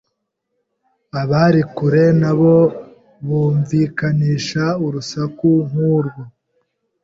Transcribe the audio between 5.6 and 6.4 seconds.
nk'urwo